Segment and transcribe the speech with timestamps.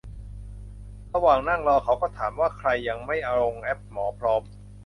[1.13, 4.41] ระหว่างนั่งรอเขาก็ถามว่าใครยังไม่ลงแอปหมอพร้อม